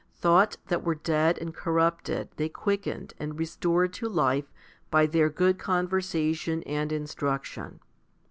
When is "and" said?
1.37-1.55, 3.19-3.37, 6.63-6.91